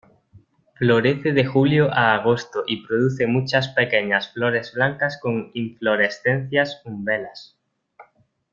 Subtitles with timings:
[0.79, 7.55] Florece de julio a agosto y produce muchas pequeñas flores blancas con inflorescencias umbelas.